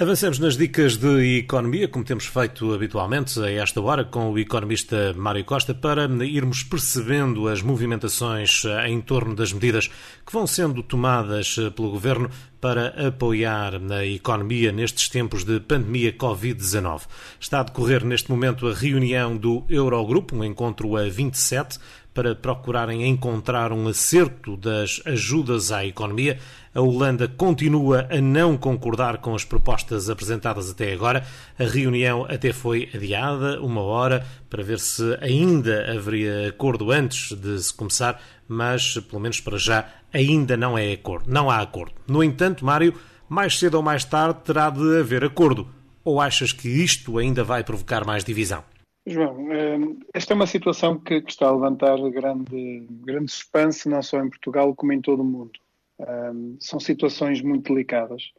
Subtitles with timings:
[0.00, 5.12] Avancemos nas dicas de economia, como temos feito habitualmente a esta hora, com o economista
[5.14, 11.54] Mário Costa, para irmos percebendo as movimentações em torno das medidas que vão sendo tomadas
[11.76, 12.30] pelo governo
[12.62, 17.02] para apoiar a economia nestes tempos de pandemia Covid-19.
[17.38, 21.78] Está a decorrer neste momento a reunião do Eurogrupo, um encontro a 27,
[22.12, 26.38] para procurarem encontrar um acerto das ajudas à economia.
[26.74, 31.24] A Holanda continua a não concordar com as propostas apresentadas até agora.
[31.58, 37.58] A reunião até foi adiada uma hora para ver se ainda haveria acordo antes de
[37.60, 41.30] se começar, mas pelo menos para já ainda não é acordo.
[41.30, 41.94] Não há acordo.
[42.06, 42.94] No entanto, Mário,
[43.28, 45.68] mais cedo ou mais tarde terá de haver acordo.
[46.04, 48.64] Ou achas que isto ainda vai provocar mais divisão?
[49.06, 54.22] João, ehm, esta é uma situação que, está a levantar grande, grande suspense, não só
[54.22, 55.58] em Portugal, como em todo o mundo.
[56.00, 58.30] Ehm, são situações muito delicadas.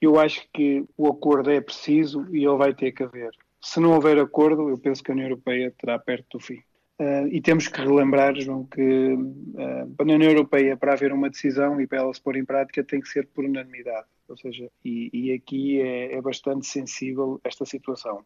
[0.00, 3.30] Eu acho que o acordo é preciso e ele vai ter que haver.
[3.60, 6.62] Se não houver acordo, eu penso que a União Europeia terá perto do fim.
[6.98, 11.28] Uh, e temos que relembrar, João, que uh, para a União Europeia, para haver uma
[11.28, 14.06] decisão e para ela se pôr em prática, tem que ser por unanimidade.
[14.28, 18.24] Ou seja, e, e aqui é, é, bastante sensível esta situação.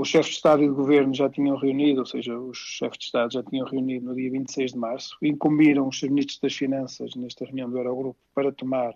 [0.00, 3.04] Os chefes de Estado e de Governo já tinham reunido, ou seja, os chefes de
[3.06, 7.44] Estado já tinham reunido no dia 26 de março, incumbiram os ministros das Finanças nesta
[7.44, 8.94] reunião do Eurogrupo para tomar,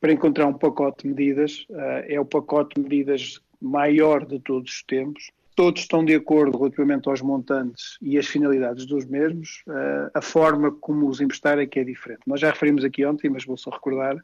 [0.00, 1.64] para encontrar um pacote de medidas.
[1.70, 5.30] Uh, é o pacote de medidas maior de todos os tempos.
[5.54, 9.62] Todos estão de acordo relativamente aos montantes e as finalidades dos mesmos.
[9.68, 12.22] Uh, a forma como os emprestar é que é diferente.
[12.26, 14.16] Nós já referimos aqui ontem, mas vou só recordar,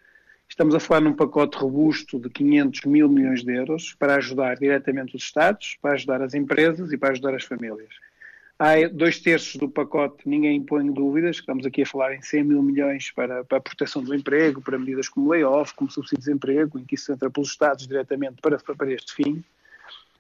[0.53, 5.17] Estamos a falar num pacote robusto de 500 mil milhões de euros para ajudar diretamente
[5.17, 7.89] os Estados, para ajudar as empresas e para ajudar as famílias.
[8.59, 12.62] Há dois terços do pacote, ninguém põe dúvidas, estamos aqui a falar em 100 mil
[12.62, 16.78] milhões para, para a proteção do emprego, para medidas como layoff, como subsídio de desemprego,
[16.78, 19.42] em que isso entra pelos Estados diretamente para, para este fim.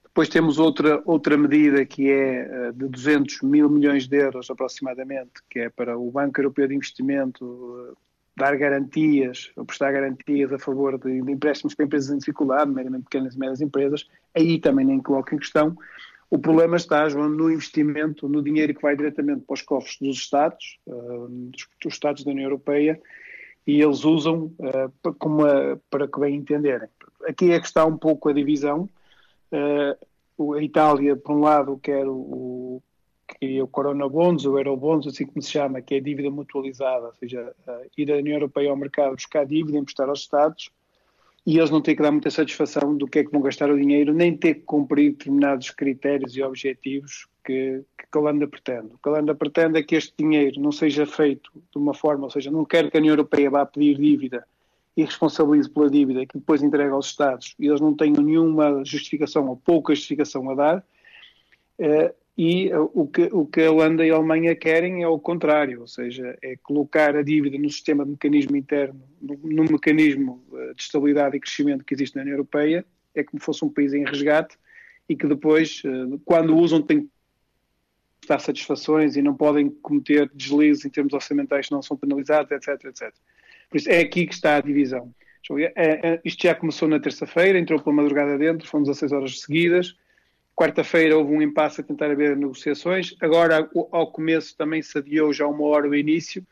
[0.02, 5.42] Depois temos outra, outra medida que é eh, de 200 mil milhões de euros aproximadamente,
[5.50, 7.94] que é para o Banco Europeu de Investimento
[8.36, 13.04] dar garantias, ou prestar garantias a favor de, de empréstimos para empresas em dificuldade, meramente
[13.04, 15.76] pequenas e médias empresas, aí também nem coloco em questão.
[16.30, 20.16] O problema está, João, no investimento, no dinheiro que vai diretamente para os cofres dos
[20.16, 22.98] Estados, uh, dos, dos, Estados da União Europeia,
[23.66, 26.88] e eles usam uh, como a, para que bem entenderem.
[27.28, 28.88] Aqui é que está um pouco a divisão.
[29.52, 32.82] Uh, a Itália, por um lado, quer o,
[33.38, 37.14] que o Corona Bonds, o Eurobonds, assim como se chama, que é dívida mutualizada, ou
[37.14, 37.54] seja,
[37.96, 40.70] ir da União Europeia ao mercado buscar dívida, emprestar aos Estados,
[41.44, 43.76] e eles não têm que dar muita satisfação do que é que vão gastar o
[43.76, 48.94] dinheiro, nem ter que cumprir determinados critérios e objetivos que, que a Holanda pretende.
[48.94, 52.24] O que a Holanda pretende é que este dinheiro não seja feito de uma forma,
[52.24, 54.46] ou seja, não quer que a União Europeia vá pedir dívida
[54.96, 59.48] e responsabilize pela dívida que depois entrega aos Estados e eles não tenham nenhuma justificação
[59.48, 60.84] ou pouca justificação a dar.
[62.36, 65.80] E eh, o que, o que a Holanda e a Alemanha querem é o contrário,
[65.80, 70.74] ou seja, é colocar a dívida no sistema de mecanismo interno, no, no mecanismo eh,
[70.74, 72.84] de estabilidade e crescimento que existe na União Europeia,
[73.14, 74.56] é como fosse um país em resgate
[75.08, 80.86] e que depois, eh, quando usam, têm que dar satisfações e não podem cometer deslizes
[80.86, 83.12] em termos orçamentais que não são penalizados, etc, etc.
[83.68, 85.12] Por isso, é aqui que está a divisão.
[86.24, 89.96] Isto já começou na terça-feira, entrou pela madrugada dentro, foram 16 horas seguidas,
[90.54, 93.14] Quarta-feira houve um impasse a tentar haver negociações.
[93.20, 96.46] Agora, ao começo, também se adiou já uma hora o início.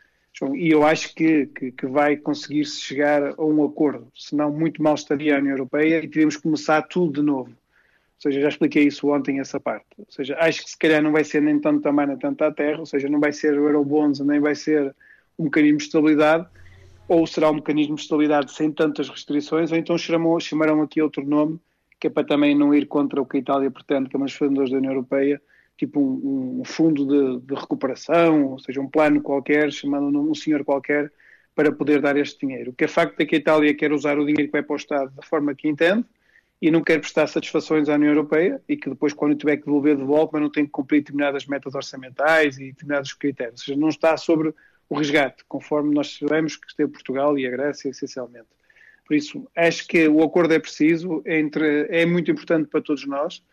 [0.55, 4.07] E eu acho que, que, que vai conseguir-se chegar a um acordo.
[4.15, 7.51] Senão, muito mal estaria a União Europeia e teríamos que começar tudo de novo.
[7.51, 9.87] Ou seja, já expliquei isso ontem, essa parte.
[9.97, 12.51] Ou seja, acho que se calhar não vai ser nem tanto também nem tanto à
[12.51, 14.95] terra, ou seja, não vai ser o Eurobonds, nem vai ser
[15.37, 16.47] um mecanismo de estabilidade,
[17.07, 21.59] ou será um mecanismo de estabilidade sem tantas restrições, ou então chamarão aqui outro nome,
[22.01, 24.25] que é para também não ir contra o que a Itália pretende, que é uma
[24.25, 25.39] dos fundadores da União Europeia,
[25.77, 30.65] tipo um, um fundo de, de, recuperação, ou seja, um plano qualquer, chamando um senhor
[30.65, 31.13] qualquer,
[31.53, 32.71] para poder dar este dinheiro.
[32.71, 34.73] O que é facto é que a Itália quer usar o dinheiro que vai para
[34.73, 36.03] o Estado da forma que entende
[36.59, 39.95] e não quer prestar satisfações à União Europeia e que depois, quando tiver que devolver
[39.95, 43.61] de volta, não tem que cumprir determinadas metas orçamentais e determinados critérios.
[43.61, 44.55] Ou seja, não está sobre
[44.89, 48.47] o resgate, conforme nós sabemos que esteve Portugal e a Grécia, essencialmente.
[49.11, 53.05] Por isso, acho que o acordo é preciso, é, entre, é muito importante para todos
[53.05, 53.43] nós,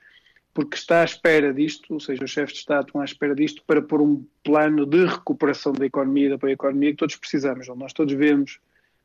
[0.55, 3.64] porque está à espera disto, ou seja, os chefes de Estado estão à espera disto
[3.66, 7.66] para pôr um plano de recuperação da economia, da economia que todos precisamos.
[7.66, 8.60] Nós todos vemos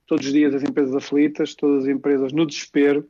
[0.06, 3.10] todos os dias as empresas aflitas, todas as empresas no desespero,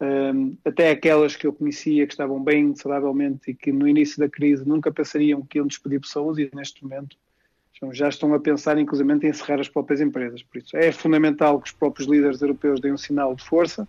[0.00, 4.28] um, até aquelas que eu conhecia que estavam bem saudavelmente e que no início da
[4.28, 7.16] crise nunca pensariam que iam despedir pessoas e neste momento
[7.92, 10.42] já estão a pensar, inclusive, em encerrar as próprias empresas.
[10.42, 13.86] Por isso, é fundamental que os próprios líderes europeus deem um sinal de força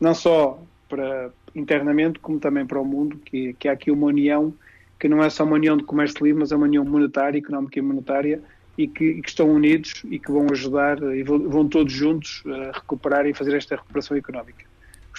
[0.00, 4.54] não só para internamente, como também para o mundo, que, que há aqui uma união
[4.98, 7.78] que não é só uma união de comércio livre, mas é uma união monetária, económica
[7.78, 8.42] e monetária,
[8.76, 12.42] e que, e que, estão unidos e que vão ajudar e vão, vão, todos juntos
[12.46, 14.64] a recuperar e fazer esta recuperação económica.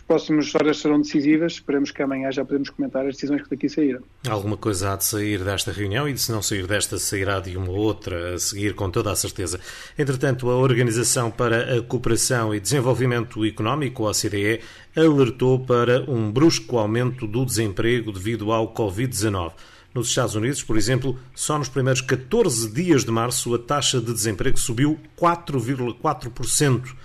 [0.09, 3.69] Os próximos horas serão decisivas, esperemos que amanhã já podemos comentar as decisões que daqui
[3.69, 4.01] saíram.
[4.27, 7.71] Alguma coisa há de sair desta reunião e se não sair desta, sairá de uma
[7.71, 9.59] outra a seguir, com toda a certeza.
[9.99, 14.61] Entretanto, a Organização para a Cooperação e Desenvolvimento Económico, a OCDE,
[14.97, 19.51] alertou para um brusco aumento do desemprego devido ao Covid-19.
[19.93, 24.11] Nos Estados Unidos, por exemplo, só nos primeiros 14 dias de março a taxa de
[24.11, 26.95] desemprego subiu 4,4%.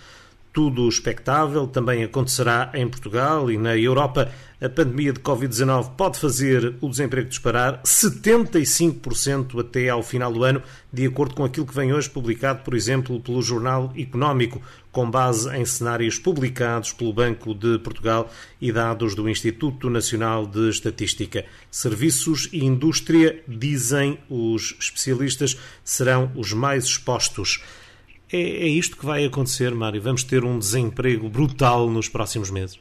[0.54, 4.30] Tudo expectável também acontecerá em Portugal e na Europa.
[4.60, 10.62] A pandemia de Covid-19 pode fazer o desemprego disparar 75% até ao final do ano,
[10.92, 14.62] de acordo com aquilo que vem hoje publicado, por exemplo, pelo Jornal Económico,
[14.92, 18.30] com base em cenários publicados pelo Banco de Portugal
[18.60, 21.44] e dados do Instituto Nacional de Estatística.
[21.68, 27.60] Serviços e indústria, dizem os especialistas, serão os mais expostos.
[28.32, 30.00] É, é isto que vai acontecer, Mário?
[30.00, 32.78] Vamos ter um desemprego brutal nos próximos meses?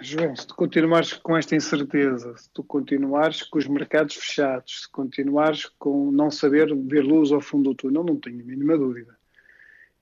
[0.00, 4.90] João, se tu continuares com esta incerteza, se tu continuares com os mercados fechados, se
[4.90, 9.14] continuares com não saber ver luz ao fundo do túnel, não tenho a mínima dúvida.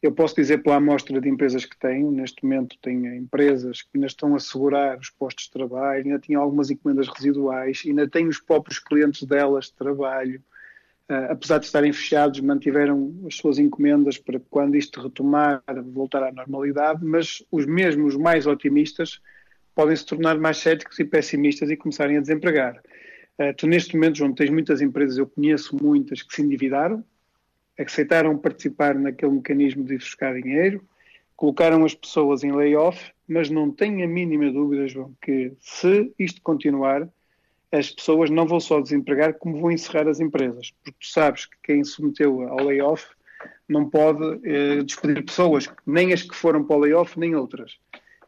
[0.00, 4.09] Eu posso dizer pela amostra de empresas que tenho, neste momento tenho empresas que ainda
[4.09, 8.41] estão a assegurar os postos de trabalho, ainda tenho algumas encomendas residuais, ainda tenho os
[8.41, 10.43] próprios clientes delas de trabalho,
[11.31, 15.62] apesar de estarem fechados, mantiveram as suas encomendas para quando isto retomar,
[15.93, 19.20] voltar à normalidade, mas os mesmos mais otimistas
[19.75, 22.81] podem se tornar mais céticos e pessimistas e começarem a desempregar.
[23.38, 27.05] Uh, tu, neste momento, João, tens muitas empresas, eu conheço muitas que se endividaram,
[27.79, 30.85] aceitaram participar naquele mecanismo de buscar dinheiro,
[31.35, 36.41] colocaram as pessoas em layoff, mas não tenho a mínima dúvida, João, que se isto
[36.43, 37.09] continuar,
[37.72, 40.70] as pessoas não vão só desempregar, como vão encerrar as empresas.
[40.70, 43.06] Porque tu sabes que quem submeteu ao layoff
[43.66, 47.78] não pode eh, despedir pessoas, nem as que foram para o layoff, nem outras.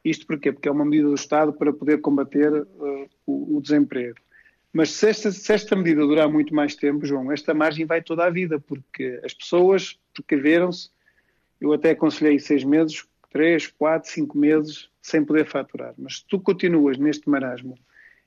[0.03, 0.51] Isto porquê?
[0.51, 4.17] Porque é uma medida do Estado para poder combater uh, o, o, desemprego.
[4.73, 8.25] Mas se esta, se esta, medida durar muito mais tempo, João, esta margem vai toda
[8.25, 10.91] a vida, porque as pessoas precaveram-se.
[11.59, 15.95] Eu até aconselhei seis meses, três, quatro, cinco meses, sem poder faturar.
[15.97, 17.79] Mas se tu continuas neste marasmo,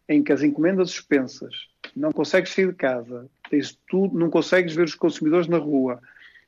[0.07, 4.85] em que as encomendas suspensas, não consegues sair de casa, tens tudo, não consegues ver
[4.85, 6.01] os consumidores na rua,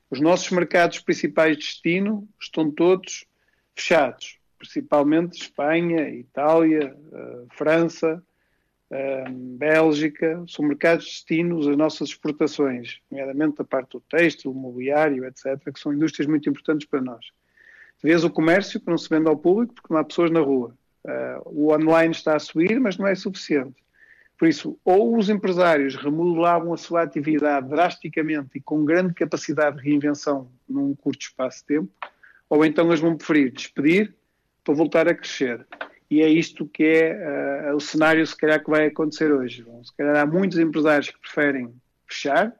[0.09, 3.25] os nossos mercados principais de destino estão todos
[3.75, 8.23] fechados, principalmente Espanha, Itália, uh, França,
[8.89, 15.25] uh, Bélgica, são mercados de destino as nossas exportações, nomeadamente da parte do têxtil, mobiliário,
[15.25, 17.25] etc., que são indústrias muito importantes para nós.
[18.01, 20.75] Vês o comércio que não se vende ao público porque não há pessoas na rua.
[21.05, 23.75] Uh, o online está a subir, mas não é suficiente.
[24.37, 29.83] Por isso, ou os empresários remodelavam a sua atividade drasticamente e com grande capacidade de
[29.83, 31.91] reinvenção num curto espaço de tempo,
[32.49, 34.15] ou então eles vão preferir despedir
[34.63, 35.65] para voltar a crescer.
[36.09, 39.61] E é isto que é uh, o cenário, se calhar, que vai acontecer hoje.
[39.61, 41.73] Bom, se calhar há muitos empresários que preferem
[42.07, 42.55] fechar.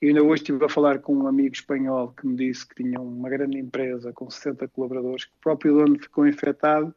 [0.00, 3.00] Eu ainda hoje estive a falar com um amigo espanhol que me disse que tinha
[3.00, 6.94] uma grande empresa com 60 colaboradores, que o próprio dono ficou infectado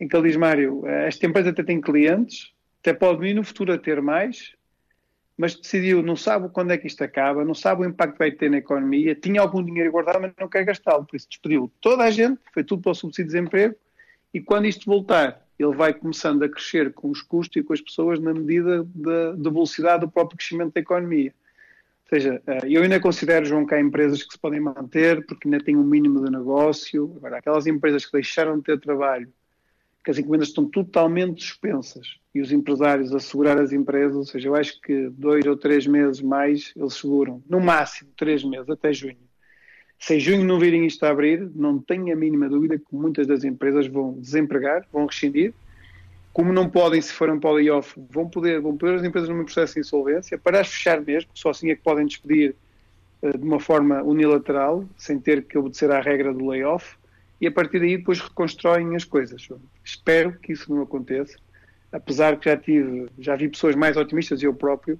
[0.00, 3.72] em que ele diz, Mário, esta empresa até tem clientes, até pode vir no futuro
[3.72, 4.54] a ter mais,
[5.36, 8.30] mas decidiu, não sabe quando é que isto acaba, não sabe o impacto que vai
[8.30, 12.04] ter na economia, tinha algum dinheiro guardado, mas não quer gastá-lo, por isso despediu toda
[12.04, 13.74] a gente, foi tudo para o subsídio de desemprego,
[14.32, 17.80] e quando isto voltar, ele vai começando a crescer com os custos e com as
[17.80, 21.32] pessoas na medida da, da velocidade do próprio crescimento da economia.
[22.04, 25.48] Ou seja, eh, eu ainda considero, João, que há empresas que se podem manter porque
[25.48, 27.14] ainda têm um mínimo de negócio.
[27.16, 29.32] Agora, aquelas empresas que deixaram de ter trabalho
[30.06, 34.54] que as encomendas estão totalmente suspensas e os empresários assegurar as empresas, ou seja, eu
[34.54, 39.18] acho que dois ou três meses mais eles seguram, no máximo três meses, até junho.
[39.98, 43.26] Se em junho não virem isto a abrir, não tenho a mínima dúvida que muitas
[43.26, 45.52] das empresas vão desempregar, vão rescindir.
[46.32, 49.44] Como não podem, se forem para o layoff, vão poder, vão poder as empresas num
[49.44, 52.54] processo de insolvência, para as fechar mesmo, só assim é que podem despedir
[53.22, 56.96] uh, de uma forma unilateral, sem ter que obedecer à regra do layoff
[57.40, 59.48] e a partir daí depois reconstroem as coisas.
[59.84, 61.36] Espero que isso não aconteça,
[61.92, 64.98] apesar que já tive, já vi pessoas mais otimistas, eu próprio,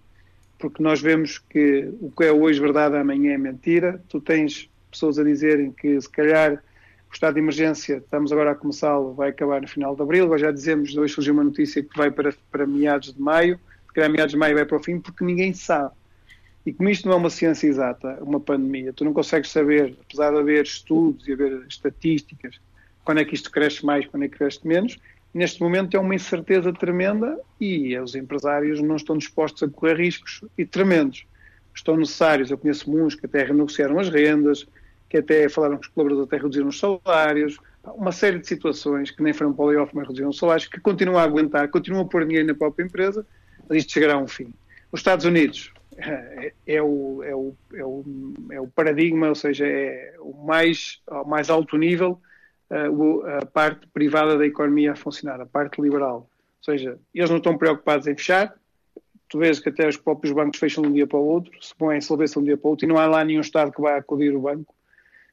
[0.58, 4.02] porque nós vemos que o que é hoje verdade, amanhã é mentira.
[4.08, 6.54] Tu tens pessoas a dizerem que se calhar
[7.10, 10.50] o estado de emergência, estamos agora a começá-lo, vai acabar no final de abril, já
[10.50, 14.32] dizemos, hoje surgiu uma notícia que vai para, para meados de maio, se calhar meados
[14.32, 15.94] de maio vai para o fim, porque ninguém sabe.
[16.66, 20.32] E como isto não é uma ciência exata, uma pandemia, tu não consegues saber, apesar
[20.32, 22.58] de haver estudos e haver estatísticas,
[23.04, 24.98] quando é que isto cresce mais, quando é que cresce menos.
[25.32, 30.42] Neste momento é uma incerteza tremenda e os empresários não estão dispostos a correr riscos
[30.58, 31.24] e tremendos.
[31.72, 34.66] Estão necessários, eu conheço muitos que até renegociaram as rendas,
[35.08, 37.58] que até falaram que os colaboradores até reduziram os salários,
[37.94, 40.80] uma série de situações que nem foram para o layoff, mas reduziram os salários, que
[40.80, 43.24] continuam a aguentar, continuam a pôr dinheiro na própria empresa,
[43.68, 44.52] mas isto chegará a um fim.
[44.90, 48.04] Os Estados Unidos é, é, o, é, o, é, o,
[48.52, 52.20] é o paradigma, ou seja, é o mais, ao mais alto nível
[52.68, 56.28] a parte privada da economia a funcionar, a parte liberal.
[56.58, 58.54] Ou seja, eles não estão preocupados em fechar,
[59.28, 61.74] tu vês que até os próprios bancos fecham de um dia para o outro, se
[61.74, 63.80] põem insolvência de um dia para o outro, e não há lá nenhum Estado que
[63.80, 64.74] vai acudir o banco.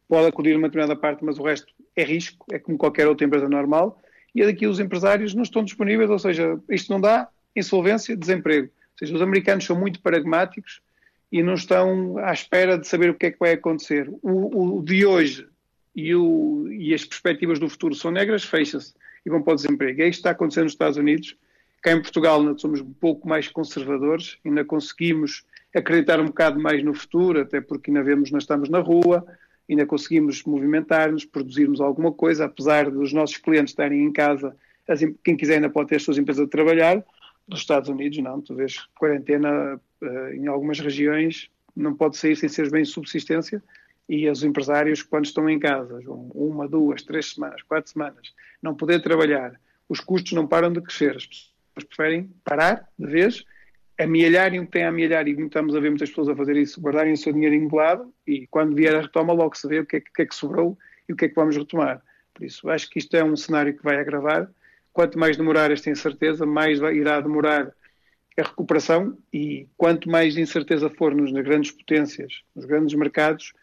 [0.07, 3.49] Pode acudir uma determinada parte, mas o resto é risco, é como qualquer outra empresa
[3.49, 3.99] normal.
[4.35, 8.69] E daqui os empresários não estão disponíveis, ou seja, isto não dá, insolvência, desemprego.
[9.03, 10.81] Seja, os americanos são muito pragmáticos
[11.29, 14.09] e não estão à espera de saber o que é que vai acontecer.
[14.21, 15.45] O, o de hoje
[15.93, 18.93] e, o, e, as perspectivas do futuro são negras, fecha-se
[19.25, 20.01] e vão para o desemprego.
[20.01, 21.35] É isto que está acontecendo nos Estados Unidos.
[21.81, 25.43] Cá em Portugal ainda somos um pouco mais conservadores, ainda conseguimos
[25.75, 29.25] acreditar um bocado mais no futuro, até porque ainda vemos, nós estamos na rua,
[29.69, 34.55] ainda conseguimos movimentar-nos, produzirmos alguma coisa, apesar dos nossos clientes estarem em casa,
[35.23, 37.03] quem quiser ainda pode ter as suas empresas a trabalhar,
[37.47, 38.41] nos Estados Unidos, não.
[38.41, 43.61] Tu vês quarentena uh, em algumas regiões, não pode sair sem ser bem subsistência.
[44.07, 49.01] E os empresários, quando estão em casa, uma, duas, três semanas, quatro semanas, não poder
[49.01, 51.15] trabalhar, os custos não param de crescer.
[51.15, 51.53] As pessoas
[51.87, 53.45] preferem parar de vez,
[53.97, 56.81] amealharem o que têm a amealhar, e estamos a ver muitas pessoas a fazer isso,
[56.81, 59.97] guardarem o seu dinheiro embolado, e quando vier a retoma, logo se vê o que,
[59.97, 62.01] é, o que é que sobrou e o que é que vamos retomar.
[62.33, 64.49] Por isso, acho que isto é um cenário que vai agravar
[64.93, 67.73] quanto mais demorar esta incerteza, mais irá demorar
[68.37, 73.53] a recuperação e quanto mais incerteza for nas grandes potências, nos grandes mercados,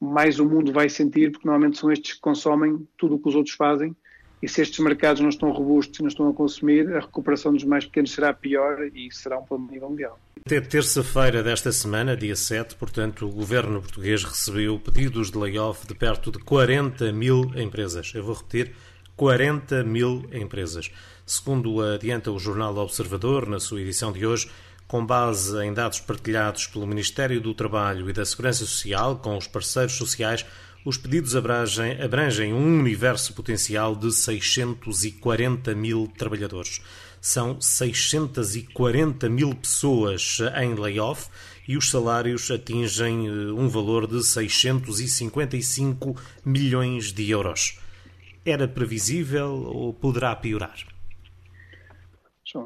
[0.00, 3.34] mais o mundo vai sentir, porque normalmente são estes que consomem tudo o que os
[3.34, 3.96] outros fazem
[4.44, 7.64] e se estes mercados não estão robustos e não estão a consumir, a recuperação dos
[7.64, 10.20] mais pequenos será pior e será um problema nível mundial.
[10.44, 15.94] Até terça-feira desta semana, dia 7, portanto, o governo português recebeu pedidos de layoff de
[15.94, 18.12] perto de 40 mil empresas.
[18.14, 18.74] Eu vou repetir,
[19.16, 20.90] 40 mil empresas.
[21.24, 24.50] Segundo adianta o jornal Observador, na sua edição de hoje,
[24.88, 29.46] com base em dados partilhados pelo Ministério do Trabalho e da Segurança Social com os
[29.46, 30.44] parceiros sociais,
[30.84, 36.82] os pedidos abrangem, abrangem um universo potencial de 640 mil trabalhadores.
[37.20, 41.28] São 640 mil pessoas em layoff
[41.66, 47.78] e os salários atingem eh, um valor de 655 milhões de euros
[48.44, 50.76] era previsível ou poderá piorar?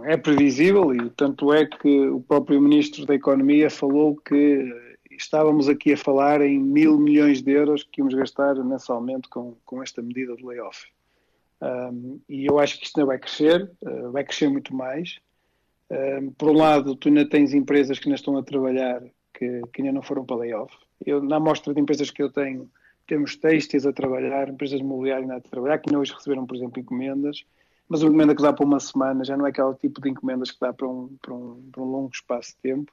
[0.05, 4.71] É previsível e tanto é que o próprio Ministro da Economia falou que
[5.11, 9.83] estávamos aqui a falar em mil milhões de euros que íamos gastar mensalmente com, com
[9.83, 10.87] esta medida de layoff.
[11.61, 15.19] Um, e eu acho que isto ainda vai crescer, uh, vai crescer muito mais.
[15.91, 19.03] Um, por um lado, tu ainda tens empresas que ainda estão a trabalhar
[19.35, 20.73] que, que ainda não foram para layoff.
[21.05, 22.71] Eu, na amostra de empresas que eu tenho,
[23.09, 27.45] temos têxteis a trabalhar, empresas imobiliárias a trabalhar, que não hoje receberam, por exemplo, encomendas,
[27.89, 30.51] mas uma encomenda que dá para uma semana já não é aquele tipo de encomendas
[30.51, 32.93] que dá para um, para um, para um longo espaço de tempo.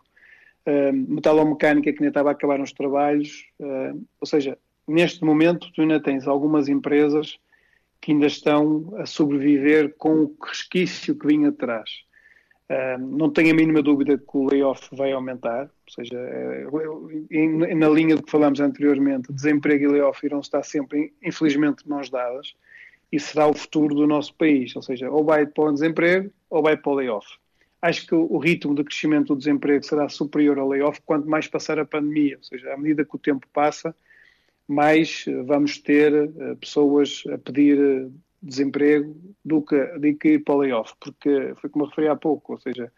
[0.65, 4.57] Uh, metalomecânica que ainda estava a acabar nos trabalhos, uh, ou seja,
[4.88, 7.38] neste momento tu ainda tens algumas empresas
[8.01, 12.04] que ainda estão a sobreviver com o resquício que vinha atrás.
[13.00, 18.15] Não tenho a mínima dúvida que o layoff vai aumentar, ou seja, uh, na linha
[18.15, 22.55] do que falámos anteriormente, desemprego e layoff irão estar sempre, infelizmente, mãos dadas
[23.12, 26.63] e será o futuro do nosso país, ou seja, ou vai para o desemprego ou
[26.63, 27.27] vai para o layoff.
[27.81, 31.77] Acho que o ritmo de crescimento do desemprego será superior ao layoff quanto mais passar
[31.77, 33.95] a pandemia, ou seja, à medida que o tempo passa,
[34.67, 38.10] mais vamos ter uh, pessoas a pedir
[38.45, 42.91] desemprego do que, de que layoff, porque foi como eu referi há pouco, ou seja,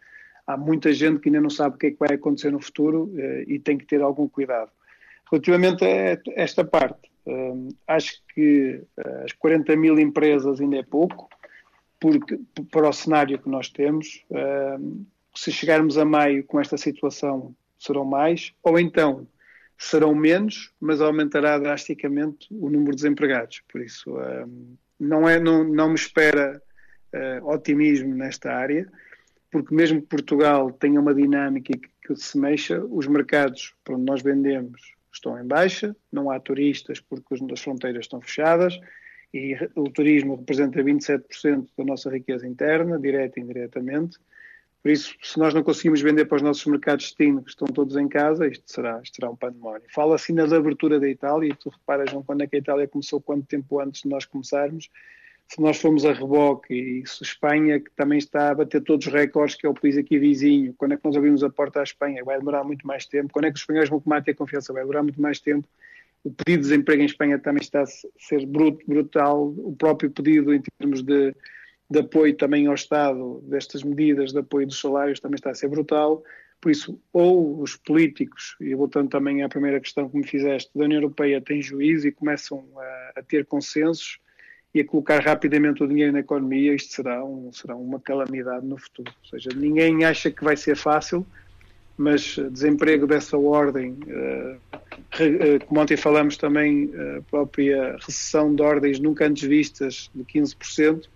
[0.45, 3.13] há muita gente que ainda não sabe o que é que vai acontecer no futuro
[3.17, 4.71] eh, e tem que ter algum cuidado.
[5.31, 7.53] Relativamente a esta parte, eh,
[7.87, 11.29] acho que eh, as 40 mil empresas ainda é pouco,
[11.99, 12.39] porque
[12.69, 14.23] para o cenário que nós temos,
[15.33, 19.27] se chegarmos a maio com esta situação, serão mais, ou então
[19.75, 23.63] serão menos, mas aumentará drasticamente o número de desempregados.
[23.67, 24.15] Por isso,
[24.99, 26.61] não, é, não, não me espera
[27.13, 28.87] uh, otimismo nesta área,
[29.51, 34.05] porque mesmo que Portugal tenha uma dinâmica que, que se mexa, os mercados para onde
[34.05, 38.79] nós vendemos estão em baixa, não há turistas porque as fronteiras estão fechadas
[39.33, 44.17] e o turismo representa 27% da nossa riqueza interna, direta e indiretamente.
[44.81, 47.67] Por isso, se nós não conseguimos vender para os nossos mercados de destino, que estão
[47.67, 49.83] todos em casa, isto será, isto será um pandemónio.
[49.93, 52.87] Fala-se ainda da abertura da Itália, e tu reparas, João, quando é que a Itália
[52.87, 54.89] começou, quanto tempo antes de nós começarmos.
[55.49, 59.13] Se nós formos a reboque, e se Espanha, que também está a bater todos os
[59.13, 61.83] recordes, que é o país aqui vizinho, quando é que nós abrimos a porta à
[61.83, 62.23] Espanha?
[62.23, 63.31] Vai demorar muito mais tempo.
[63.31, 64.73] Quando é que os espanhóis vão cometer a ter confiança?
[64.73, 65.67] Vai demorar muito mais tempo.
[66.23, 69.53] O pedido de desemprego em Espanha também está a ser brutal.
[69.57, 71.33] O próprio pedido em termos de
[71.89, 75.69] de apoio também ao Estado destas medidas de apoio dos salários também está a ser
[75.69, 76.23] brutal.
[76.59, 80.85] Por isso, ou os políticos, e voltando também à primeira questão que me fizeste, da
[80.85, 84.19] União Europeia têm juízo e começam a, a ter consensos
[84.73, 88.77] e a colocar rapidamente o dinheiro na economia, isto será, um, será uma calamidade no
[88.77, 89.11] futuro.
[89.23, 91.25] Ou seja, ninguém acha que vai ser fácil,
[91.95, 99.25] mas desemprego dessa ordem, uh, como ontem falamos também, a própria recessão de ordens nunca
[99.25, 101.07] antes vistas de 15%,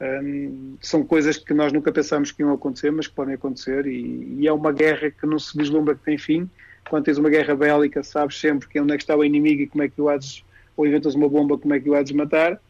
[0.00, 4.36] um, são coisas que nós nunca pensámos que iam acontecer, mas que podem acontecer, e,
[4.40, 6.48] e, é uma guerra que não se vislumbra que tem fim.
[6.88, 9.66] Quando tens uma guerra bélica, sabes sempre que onde é que está o inimigo e
[9.66, 10.44] como é que o hades,
[10.76, 12.60] ou inventas uma bomba, como é que o hades matar.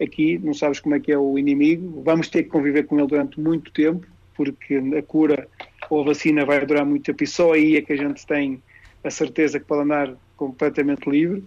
[0.00, 3.08] Aqui não sabes como é que é o inimigo, vamos ter que conviver com ele
[3.08, 5.48] durante muito tempo, porque a cura
[5.88, 8.62] ou a vacina vai durar muito tempo, e só aí é que a gente tem
[9.02, 11.44] a certeza que pode andar completamente livre.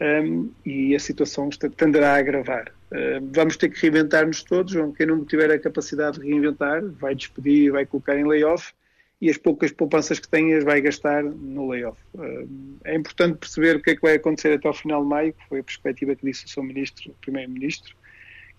[0.00, 2.72] Um, e a situação tenderá a agravar.
[2.94, 4.74] Eh, vamos ter que reinventar-nos todos.
[4.96, 8.72] Quem não tiver a capacidade de reinventar vai despedir, vai colocar em layoff
[9.20, 11.98] e as poucas poupanças que tem as vai gastar no layoff.
[12.18, 12.46] Eh,
[12.84, 15.48] é importante perceber o que é que vai acontecer até ao final de maio, que
[15.48, 17.96] foi a perspectiva que disse o seu ministro, o primeiro-ministro,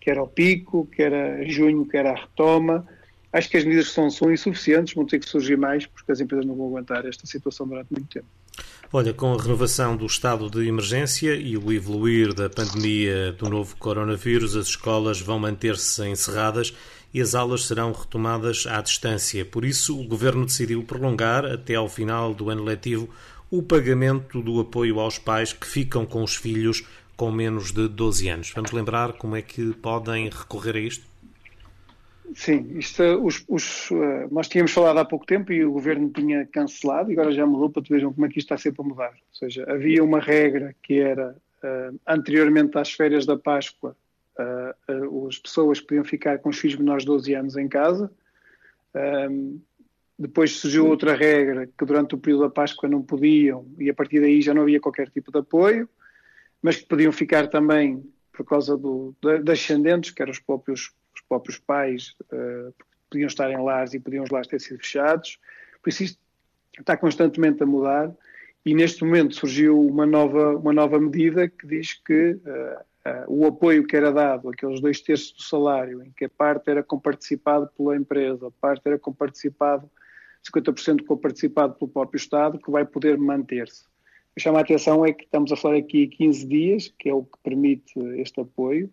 [0.01, 2.85] que era o pico, que era junho, que era a retoma.
[3.31, 6.45] Acho que as medidas são, são insuficientes, vão ter que surgir mais, porque as empresas
[6.45, 8.27] não vão aguentar esta situação durante muito tempo.
[8.97, 13.75] Olha, com a renovação do estado de emergência e o evoluir da pandemia do novo
[13.75, 16.73] coronavírus, as escolas vão manter-se encerradas
[17.13, 19.43] e as aulas serão retomadas à distância.
[19.43, 23.09] Por isso, o governo decidiu prolongar até ao final do ano letivo
[23.51, 26.81] o pagamento do apoio aos pais que ficam com os filhos
[27.17, 28.53] com menos de 12 anos.
[28.55, 31.03] Vamos lembrar como é que podem recorrer a isto?
[32.33, 36.45] Sim, isto, os, os, uh, nós tínhamos falado há pouco tempo e o governo tinha
[36.45, 38.85] cancelado, e agora já mudou para que vejam como é que isto está sempre a
[38.85, 39.11] mudar.
[39.11, 43.95] Ou seja, havia uma regra que era uh, anteriormente às férias da Páscoa,
[44.39, 48.11] uh, as pessoas podiam ficar com os filhos menores de 12 anos em casa.
[49.29, 49.59] Um,
[50.17, 54.21] depois surgiu outra regra que durante o período da Páscoa não podiam, e a partir
[54.21, 55.89] daí já não havia qualquer tipo de apoio,
[56.61, 60.93] mas que podiam ficar também por causa do, das ascendentes, que eram os próprios
[61.27, 62.73] próprios pais uh,
[63.09, 65.39] podiam estar em lares e podiam os lares ter sido fechados.
[65.81, 66.19] Por isso isto
[66.79, 68.13] está constantemente a mudar
[68.65, 73.45] e neste momento surgiu uma nova, uma nova medida que diz que uh, uh, o
[73.45, 77.69] apoio que era dado, aqueles dois terços do salário, em que a parte era comparticipado
[77.77, 79.89] pela empresa, a parte era comparticipado,
[80.51, 83.83] 50% comparticipado pelo próprio Estado, que vai poder manter-se.
[83.83, 87.13] O que chama a atenção é que estamos a falar aqui 15 dias, que é
[87.13, 88.89] o que permite este apoio,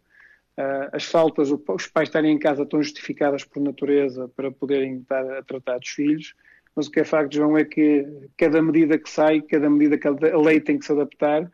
[0.92, 5.42] as faltas, os pais estarem em casa estão justificadas por natureza para poderem estar a
[5.42, 6.34] tratar dos filhos,
[6.74, 10.08] mas o que é facto, João, é que cada medida que sai, cada medida que
[10.08, 11.50] a lei tem que se adaptar,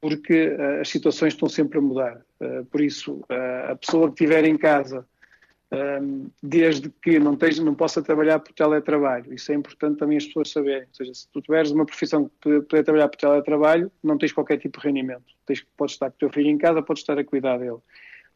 [0.00, 2.22] porque uh, as situações estão sempre a mudar.
[2.40, 3.24] Uh, por isso,
[3.68, 5.06] a pessoa que estiver em casa,
[6.42, 10.50] desde que não, esteja, não possa trabalhar por teletrabalho, isso é importante também as pessoas
[10.50, 10.88] saberem.
[10.88, 14.58] Ou seja, se tu tiveres uma profissão que poder trabalhar por teletrabalho, não tens qualquer
[14.58, 15.26] tipo de rendimento.
[15.44, 17.78] Tens, podes estar com o teu filho em casa, podes estar a cuidar dele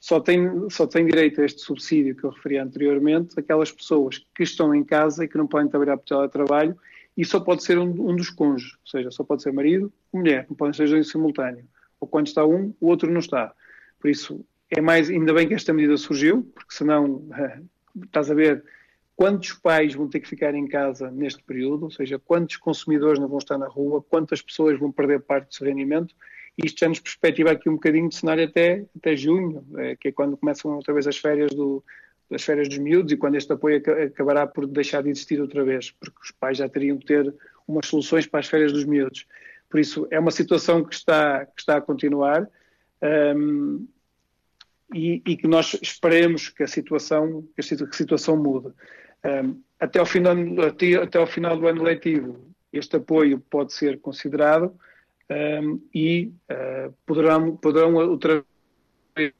[0.02, 4.42] só tem, só tem direito a este subsídio que eu referi anteriormente aquelas pessoas que
[4.42, 6.76] estão em casa e que não podem trabalhar por teletrabalho
[7.16, 10.18] e só pode ser um, um dos cônjuges, ou seja, só pode ser marido ou
[10.18, 11.64] mulher, não podem ser dois em simultâneo.
[12.00, 13.54] Ou quando está um, o outro não está.
[14.00, 17.24] Por isso, é mais, ainda bem que esta medida surgiu, porque senão,
[18.04, 18.64] estás a ver,
[19.14, 23.28] quantos pais vão ter que ficar em casa neste período, ou seja, quantos consumidores não
[23.28, 26.12] vão estar na rua, quantas pessoas vão perder parte do seu rendimento,
[26.58, 30.12] isto já nos perspectiva aqui um bocadinho de cenário até, até junho, é, que é
[30.12, 31.82] quando começam outra vez as férias do,
[32.30, 35.90] das férias dos miúdos e quando este apoio acabará por deixar de existir outra vez,
[35.90, 37.34] porque os pais já teriam que ter
[37.66, 39.26] umas soluções para as férias dos miúdos.
[39.70, 42.48] Por isso, é uma situação que está, que está a continuar
[43.36, 43.86] um,
[44.94, 48.68] e, e, que nós esperemos que a situação, que a situação mude.
[49.24, 50.36] Um, até, ao final,
[50.66, 54.74] até, até ao final do ano letivo, este apoio pode ser considerado,
[55.30, 58.44] um, e uh, poderão, poderão outra
[59.16, 59.32] vez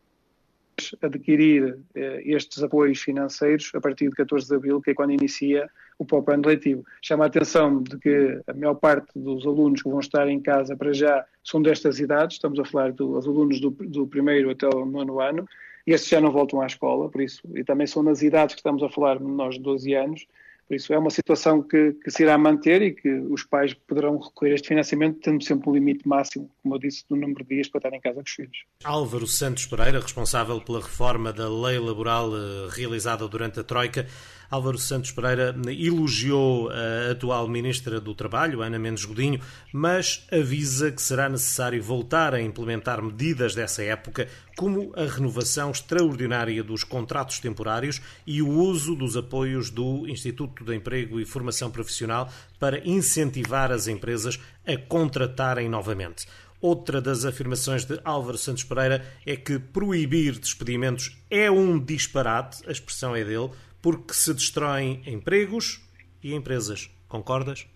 [1.00, 1.78] adquirir uh,
[2.24, 5.68] estes apoios financeiros a partir de 14 de abril, que é quando inicia
[5.98, 6.84] o próprio ano letivo.
[7.00, 10.76] Chama a atenção de que a maior parte dos alunos que vão estar em casa
[10.76, 14.84] para já são destas idades, estamos a falar dos alunos do, do primeiro até o
[14.84, 15.46] nono ano,
[15.86, 18.60] e estes já não voltam à escola, por isso, e também são nas idades que
[18.60, 20.26] estamos a falar, menores de 12 anos,
[20.68, 24.18] Por isso é uma situação que, que, se irá manter e que os pais poderão
[24.18, 27.56] recorrer a este financiamento, tendo sempre um limite máximo, como eu disse, do número de
[27.56, 28.64] dias para estar em casa com os filhos.
[28.84, 34.06] Álvaro Santos Pereira, responsável pela reforma da lei laboral eh, realizada durante a Troika,
[34.52, 39.40] Álvaro Santos Pereira elogiou a atual Ministra do Trabalho, Ana Mendes Godinho,
[39.72, 46.62] mas avisa que será necessário voltar a implementar medidas dessa época, como a renovação extraordinária
[46.62, 52.28] dos contratos temporários e o uso dos apoios do Instituto de Emprego e Formação Profissional
[52.58, 56.26] para incentivar as empresas a contratarem novamente.
[56.60, 62.70] Outra das afirmações de Álvaro Santos Pereira é que proibir despedimentos é um disparate, a
[62.70, 63.50] expressão é dele,
[63.82, 65.82] porque se destroem empregos
[66.22, 66.88] e empresas.
[67.08, 67.66] Concordas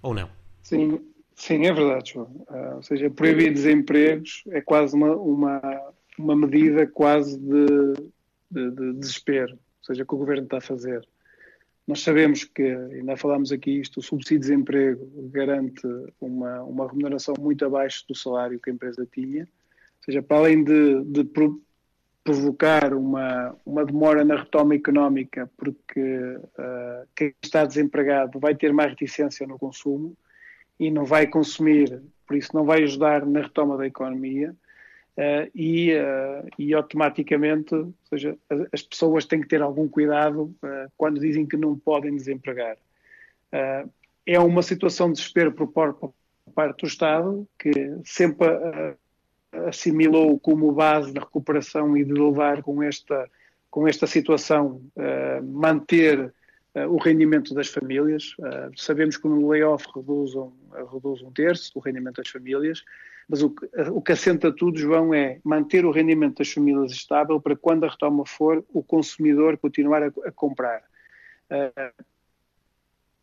[0.00, 0.30] ou não?
[0.62, 1.00] Sim,
[1.34, 2.46] sim, é verdade, João.
[2.48, 5.60] Uh, ou seja, proibir desempregos é quase uma, uma,
[6.16, 7.94] uma medida quase de,
[8.50, 11.06] de, de, desespero, ou seja, que o governo está a fazer.
[11.86, 15.86] Nós sabemos que, ainda falámos aqui isto, o subsídio de desemprego garante
[16.18, 19.42] uma, uma remuneração muito abaixo do salário que a empresa tinha.
[19.42, 21.24] Ou seja, para além de, de
[22.24, 28.90] provocar uma, uma demora na retoma económica, porque uh, quem está desempregado vai ter mais
[28.90, 30.16] reticência no consumo
[30.80, 34.56] e não vai consumir, por isso não vai ajudar na retoma da economia.
[35.16, 38.36] Uh, e, uh, e automaticamente, ou seja,
[38.72, 40.52] as pessoas têm que ter algum cuidado
[40.96, 42.76] quando dizem que não podem desempregar.
[44.26, 47.70] é uma situação de desespero por parte do Estado, que
[48.04, 48.48] sempre
[49.66, 53.28] assimilou como base da recuperação e de levar com esta,
[53.70, 56.32] com esta situação uh, manter
[56.74, 58.34] uh, o rendimento das famílias.
[58.38, 60.52] Uh, sabemos que no layoff reduz um,
[60.92, 62.84] reduz um terço do rendimento das famílias,
[63.28, 63.54] mas o,
[63.92, 67.88] o que assenta tudo, João, é manter o rendimento das famílias estável para quando a
[67.88, 70.82] retoma for, o consumidor continuar a, a comprar.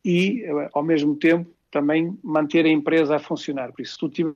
[0.04, 3.72] e, ao mesmo tempo, também manter a empresa a funcionar.
[3.72, 4.34] Por isso, se tu tiver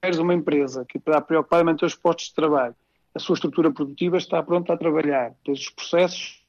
[0.00, 2.74] tiveres uma empresa que está preocupada em manter os postos de trabalho,
[3.14, 6.42] a sua estrutura produtiva está pronta a trabalhar, tens os processos,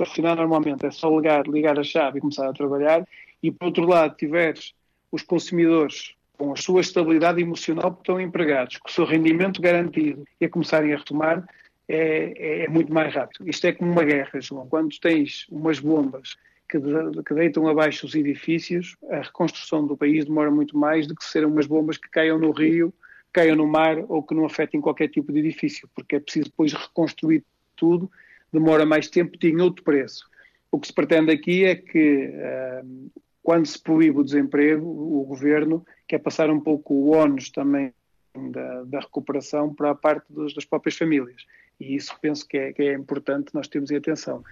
[0.00, 3.06] afinal normalmente é só ligar, ligar a chave e começar a trabalhar,
[3.42, 4.74] e por outro lado tiveres
[5.12, 10.24] os consumidores com a sua estabilidade emocional que estão empregados, com o seu rendimento garantido
[10.40, 11.46] e a começarem a retomar,
[11.86, 13.48] é, é, é muito mais rápido.
[13.48, 14.66] Isto é como uma guerra, João.
[14.66, 16.36] Quando tens umas bombas
[16.70, 21.16] que, de, que, deitam abaixo os edifícios, a reconstrução do país demora muito mais do
[21.16, 22.94] que ser umas bombas que caiam no rio,
[23.32, 26.72] caiam no mar ou que não afetem qualquer tipo de edifício, porque é preciso depois
[26.72, 28.10] reconstruir tudo,
[28.52, 30.28] demora mais tempo e tem outro preço.
[30.70, 33.10] O que se pretende aqui é que, uh,
[33.42, 37.92] quando se proíbe o desemprego, o governo quer passar um pouco o ónus também
[38.52, 41.44] da, da recuperação para a parte dos, das próprias famílias.
[41.80, 44.44] E isso penso que é, que é importante nós termos em atenção.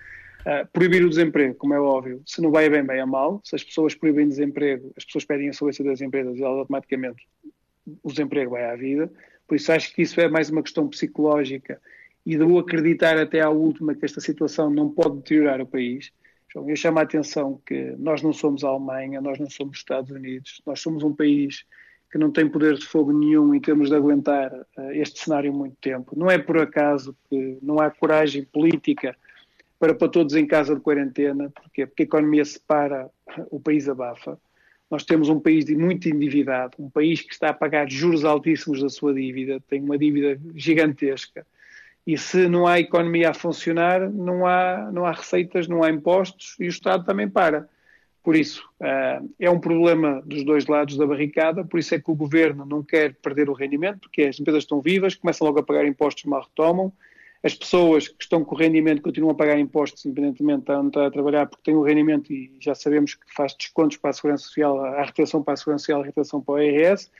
[0.48, 3.38] Uh, proibir o desemprego, como é óbvio, se não vai bem, bem a mal.
[3.44, 7.28] Se as pessoas proíbem desemprego, as pessoas pedem a solvência das empresas e elas automaticamente
[8.02, 9.12] o desemprego vai à vida.
[9.46, 11.78] Por isso acho que isso é mais uma questão psicológica
[12.24, 16.12] e de acreditar até à última que esta situação não pode deteriorar o país.
[16.54, 20.62] Eu chamo a atenção que nós não somos a Alemanha, nós não somos Estados Unidos,
[20.64, 21.66] nós somos um país
[22.10, 25.76] que não tem poder de fogo nenhum em termos de aguentar uh, este cenário muito
[25.78, 26.18] tempo.
[26.18, 29.14] Não é por acaso que não há coragem política
[29.78, 33.08] para para todos em casa de quarentena, porque, porque a economia se para,
[33.50, 34.38] o país abafa.
[34.90, 38.88] Nós temos um país muito endividado, um país que está a pagar juros altíssimos da
[38.88, 41.46] sua dívida, tem uma dívida gigantesca.
[42.06, 46.56] E se não há economia a funcionar, não há, não há receitas, não há impostos
[46.58, 47.68] e o Estado também para.
[48.22, 52.10] Por isso, uh, é um problema dos dois lados da barricada, por isso é que
[52.10, 55.62] o governo não quer perder o rendimento, porque as empresas estão vivas, começam logo a
[55.62, 56.92] pagar impostos, mal retomam,
[57.42, 61.46] as pessoas que estão com rendimento continuam a pagar impostos, independentemente de estar a trabalhar,
[61.46, 65.04] porque têm o rendimento e já sabemos que faz descontos para a Segurança Social, a
[65.04, 67.10] retenção para a Segurança Social, a retenção para o IRS.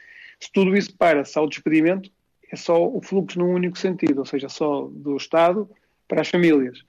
[0.40, 2.10] Se tudo isso para, se há o despedimento,
[2.50, 5.68] é só o fluxo num único sentido, ou seja, só do Estado
[6.08, 6.82] para as famílias.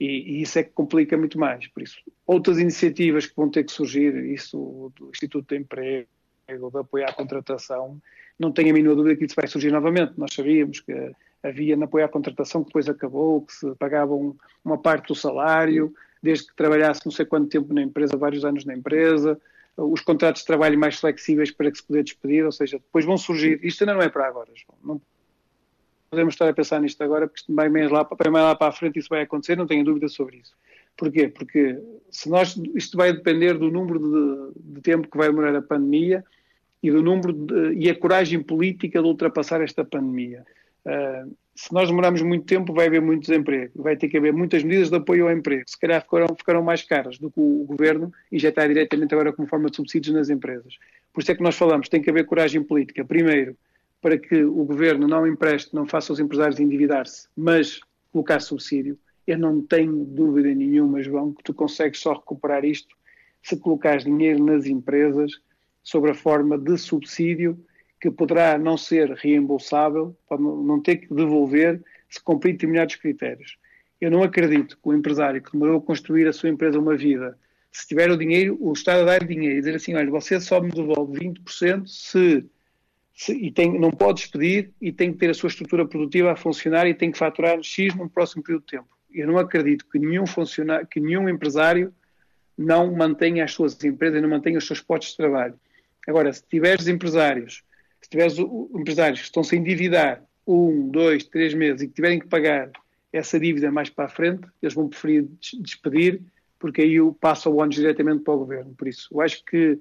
[0.00, 1.68] E, e, isso é que complica muito mais.
[1.68, 6.08] Por isso, outras iniciativas que vão ter que surgir, isso do Instituto de Emprego,
[6.46, 8.00] de apoio à contratação,
[8.38, 10.12] não tenho a mínima dúvida que isso vai surgir novamente.
[10.16, 14.34] Nós sabíamos que havia no apoio à contratação que depois acabou, que se pagava um,
[14.64, 18.64] uma parte do salário, desde que trabalhasse não sei quanto tempo na empresa, vários anos
[18.64, 19.40] na empresa,
[19.76, 23.18] os contratos de trabalho mais flexíveis para que se poder despedir, ou seja, depois vão
[23.18, 25.00] surgir, isto ainda não é para agora, João, não
[26.10, 28.72] podemos estar a pensar nisto agora, porque isto vai mais lá, mais lá para a
[28.72, 30.54] frente isso vai acontecer, não tenho dúvida sobre isso.
[30.96, 31.28] Porquê?
[31.28, 31.78] Porque
[32.10, 36.24] se nós, isto vai depender do número de, de tempo que vai demorar a pandemia
[36.82, 40.44] e do número de, e a coragem política de ultrapassar esta pandemia.
[40.84, 43.82] Uh, se nós demorarmos muito tempo, vai haver muito desemprego.
[43.82, 45.62] Vai ter que haver muitas medidas de apoio ao emprego.
[45.66, 49.70] Se calhar ficarão, ficarão mais caras do que o governo injetar diretamente agora como forma
[49.70, 50.76] de subsídios nas empresas.
[51.12, 53.04] Por isso é que nós falamos, tem que haver coragem política.
[53.04, 53.56] Primeiro,
[54.02, 57.80] para que o governo não empreste, não faça os empresários endividar-se, mas
[58.12, 58.98] colocar subsídio.
[59.26, 62.94] Eu não tenho dúvida nenhuma, João, que tu consegues só recuperar isto
[63.42, 65.40] se colocares dinheiro nas empresas
[65.82, 67.58] sobre a forma de subsídio
[68.00, 73.58] que poderá não ser reembolsável, pode não ter que devolver se cumprir determinados critérios.
[74.00, 77.38] Eu não acredito que o empresário que demorou a construir a sua empresa uma vida,
[77.72, 80.60] se tiver o dinheiro, o Estado a dar dinheiro e dizer assim, olha, você só
[80.60, 82.44] me devolve 20% se,
[83.14, 86.36] se e tem, não pode despedir e tem que ter a sua estrutura produtiva a
[86.36, 88.93] funcionar e tem que faturar X num próximo período de tempo.
[89.14, 91.94] Eu não acredito que nenhum funcionário, que nenhum empresário
[92.56, 95.54] não mantenha as suas empresas, não mantenha os seus postos de trabalho.
[96.06, 97.62] Agora, se tiveres empresários
[98.04, 102.26] se tiveres empresários que estão-se a endividar um, dois, três meses e que tiverem que
[102.26, 102.70] pagar
[103.10, 105.26] essa dívida mais para a frente, eles vão preferir
[105.58, 106.20] despedir,
[106.58, 108.74] porque aí passa o ônus diretamente para o governo.
[108.74, 109.78] Por isso, eu acho que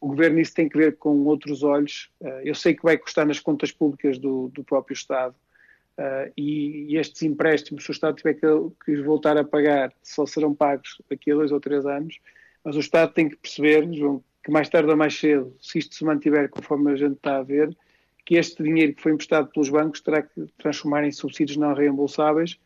[0.00, 2.10] o governo isso tem que ver com outros olhos.
[2.20, 5.34] Eh, eu sei que vai custar nas contas públicas do, do próprio Estado.
[5.96, 8.46] Uh, e, estes empréstimos, se o Estado tiver que,
[8.84, 12.18] que voltar a pagar, só serão pagos daqui a dois ou três anos.
[12.64, 15.94] Mas o Estado tem que perceber, João, que mais tarde ou mais cedo, se isto
[15.94, 17.76] se mantiver conforme a gente está a ver,
[18.24, 22.58] que este dinheiro que foi emprestado pelos bancos terá que transformar em subsídios não reembolsáveis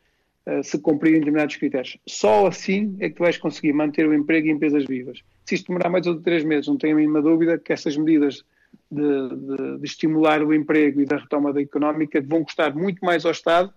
[0.47, 1.99] uh, se cumprirem determinados critérios.
[2.07, 5.23] Só assim é que tu vais conseguir manter o emprego e empresas vivas.
[5.45, 8.45] Se isto demorar mais de três meses, não tenho a mínima dúvida que essas medidas
[8.91, 13.33] de, de, de estimular o emprego e da retomada económica vão custar muito mais ao
[13.33, 13.73] Estado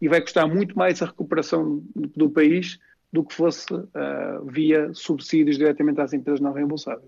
[0.00, 2.78] e vai custar muito mais a recuperação do país
[3.12, 7.04] do que fosse uh, via subsídios diretamente às empresas não reembolsáveis.